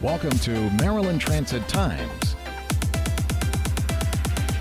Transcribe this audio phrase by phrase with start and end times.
[0.00, 2.36] Welcome to Maryland Transit Times.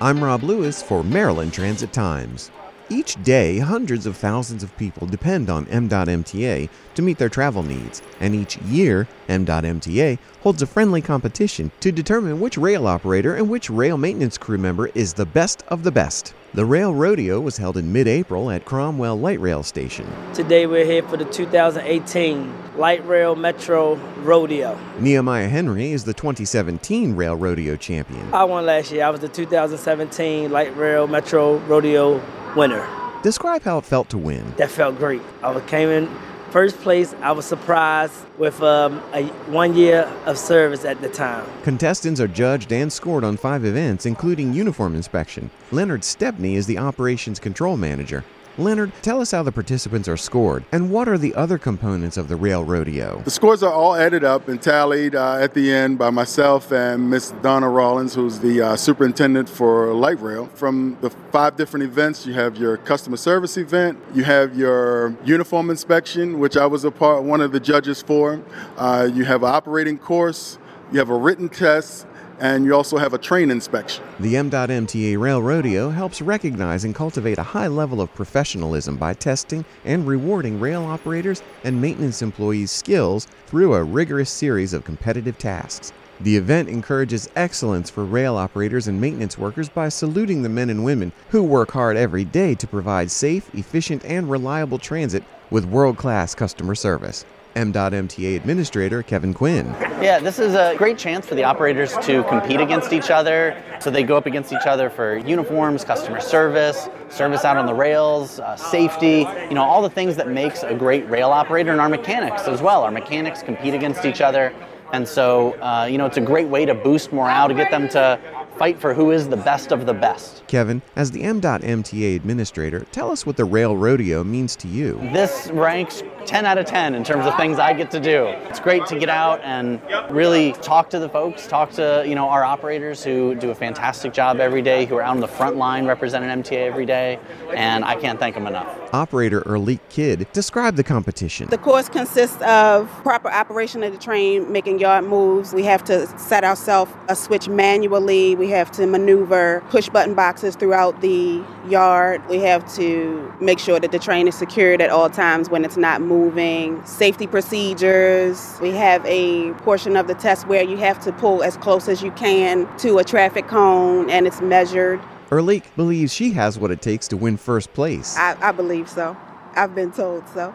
[0.00, 2.50] I'm Rob Lewis for Maryland Transit Times.
[2.92, 8.02] Each day, hundreds of thousands of people depend on M.MTA to meet their travel needs,
[8.18, 13.70] and each year, M.MTA holds a friendly competition to determine which rail operator and which
[13.70, 16.34] rail maintenance crew member is the best of the best.
[16.52, 20.04] The Rail Rodeo was held in mid April at Cromwell Light Rail Station.
[20.34, 24.76] Today we're here for the 2018 Light Rail Metro Rodeo.
[24.98, 28.34] Nehemiah Henry is the 2017 Rail Rodeo champion.
[28.34, 29.04] I won last year.
[29.04, 32.20] I was the 2017 Light Rail Metro Rodeo
[32.56, 32.86] winner.
[33.22, 34.54] Describe how it felt to win.
[34.56, 35.22] That felt great.
[35.42, 36.08] I came in
[36.50, 37.14] first place.
[37.22, 41.46] I was surprised with um, a one year of service at the time.
[41.62, 45.50] Contestants are judged and scored on five events, including uniform inspection.
[45.70, 48.24] Leonard Stepney is the operations control manager.
[48.58, 52.28] Leonard, tell us how the participants are scored and what are the other components of
[52.28, 53.22] the rail rodeo?
[53.24, 57.08] The scores are all added up and tallied uh, at the end by myself and
[57.08, 60.46] Miss Donna Rollins, who's the uh, superintendent for light rail.
[60.54, 65.70] From the five different events, you have your customer service event, you have your uniform
[65.70, 68.42] inspection, which I was a part one of the judges for.
[68.76, 70.58] Uh, you have an operating course,
[70.92, 72.06] you have a written test,
[72.40, 74.02] and you also have a train inspection.
[74.18, 79.64] The M.MTA Rail Rodeo helps recognize and cultivate a high level of professionalism by testing
[79.84, 85.92] and rewarding rail operators and maintenance employees' skills through a rigorous series of competitive tasks.
[86.22, 90.84] The event encourages excellence for rail operators and maintenance workers by saluting the men and
[90.84, 95.96] women who work hard every day to provide safe, efficient, and reliable transit with world
[95.96, 97.24] class customer service.
[97.56, 99.66] M.MTA Administrator Kevin Quinn.
[100.00, 103.60] Yeah, this is a great chance for the operators to compete against each other.
[103.80, 107.74] So they go up against each other for uniforms, customer service, service out on the
[107.74, 111.80] rails, uh, safety, you know, all the things that makes a great rail operator and
[111.80, 112.82] our mechanics as well.
[112.82, 114.52] Our mechanics compete against each other.
[114.92, 117.88] And so, uh, you know, it's a great way to boost morale to get them
[117.90, 118.18] to
[118.60, 120.46] fight for who is the best of the best.
[120.46, 124.96] Kevin, as the M.MTA administrator, tell us what the Rail Rodeo means to you.
[125.14, 128.26] This ranks 10 out of 10 in terms of things I get to do.
[128.26, 132.28] It's great to get out and really talk to the folks, talk to, you know,
[132.28, 135.56] our operators who do a fantastic job every day, who are out on the front
[135.56, 137.18] line representing MTA every day,
[137.56, 138.68] and I can't thank them enough.
[138.92, 141.48] Operator Erleek Kidd, describe the competition.
[141.48, 145.54] The course consists of proper operation of the train, making yard moves.
[145.54, 148.34] We have to set ourselves a switch manually.
[148.34, 152.26] We have to maneuver push button boxes throughout the yard.
[152.28, 155.76] We have to make sure that the train is secured at all times when it's
[155.76, 156.84] not moving.
[156.84, 158.58] Safety procedures.
[158.60, 162.02] We have a portion of the test where you have to pull as close as
[162.02, 165.00] you can to a traffic cone and it's measured.
[165.30, 168.16] Erleek believes she has what it takes to win first place.
[168.16, 169.16] I, I believe so.
[169.54, 170.54] I've been told so.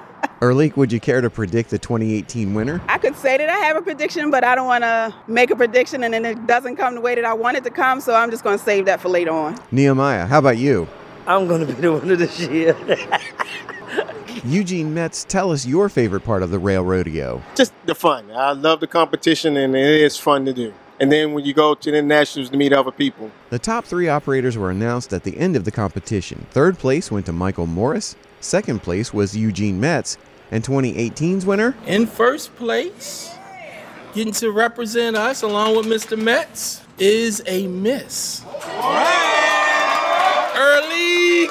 [0.42, 2.82] Erleek, would you care to predict the 2018 winner?
[2.88, 5.56] I could say that I have a prediction, but I don't want to make a
[5.56, 8.12] prediction and then it doesn't come the way that I want it to come, so
[8.12, 9.56] I'm just going to save that for later on.
[9.70, 10.88] Nehemiah, how about you?
[11.28, 12.76] I'm going to be the winner this year.
[14.44, 17.40] Eugene Metz, tell us your favorite part of the rail rodeo.
[17.54, 18.28] Just the fun.
[18.32, 20.74] I love the competition and it is fun to do.
[20.98, 23.30] And then when you go to the nationals to meet other people.
[23.50, 26.46] The top three operators were announced at the end of the competition.
[26.50, 30.18] Third place went to Michael Morris, second place was Eugene Metz,
[30.50, 31.74] and 2018's winner?
[31.86, 33.34] In first place,
[34.14, 36.20] getting to represent us along with Mr.
[36.20, 38.44] Metz, is a miss.
[40.54, 41.48] Early.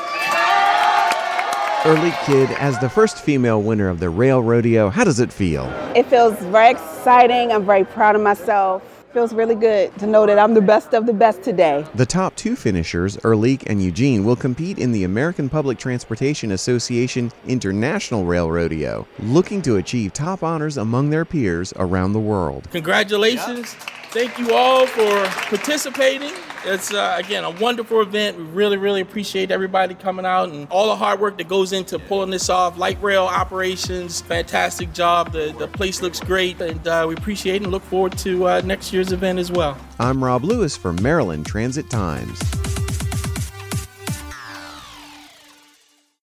[1.83, 5.65] Early Kidd, as the first female winner of the Rail Rodeo, how does it feel?
[5.95, 7.51] It feels very exciting.
[7.51, 8.90] I'm very proud of myself.
[9.13, 11.85] Feels really good to know that I'm the best of the best today.
[11.95, 17.29] The top two finishers, Erlik and Eugene, will compete in the American Public Transportation Association
[17.45, 22.69] International Rail Rodeo, looking to achieve top honors among their peers around the world.
[22.71, 23.75] Congratulations.
[24.11, 26.33] Thank you all for participating.
[26.65, 28.37] It's, uh, again, a wonderful event.
[28.37, 31.97] We really, really appreciate everybody coming out and all the hard work that goes into
[31.97, 32.77] pulling this off.
[32.77, 35.31] Light rail operations, fantastic job.
[35.31, 38.91] The, the place looks great, and uh, we appreciate and look forward to uh, next
[38.91, 39.77] year's event as well.
[39.97, 42.37] I'm Rob Lewis for Maryland Transit Times.